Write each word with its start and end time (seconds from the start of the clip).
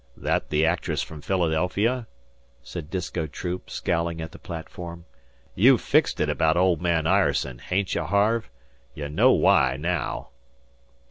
"That 0.17 0.49
the 0.49 0.65
actress 0.65 1.03
from 1.03 1.21
Philadelphia?" 1.21 2.07
said 2.63 2.89
Disko 2.89 3.27
Troop, 3.27 3.69
scowling 3.69 4.19
at 4.19 4.31
the 4.31 4.39
platform. 4.39 5.05
"You've 5.53 5.79
fixed 5.81 6.19
it 6.19 6.27
about 6.27 6.57
old 6.57 6.81
man 6.81 7.05
Ireson, 7.05 7.59
hain't 7.59 7.93
ye, 7.93 8.01
Harve? 8.01 8.49
Ye 8.95 9.07
know 9.09 9.31
why 9.33 9.77
naow." 9.77 10.29